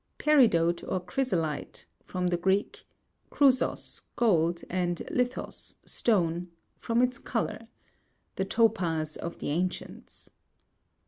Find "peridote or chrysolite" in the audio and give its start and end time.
0.17-1.85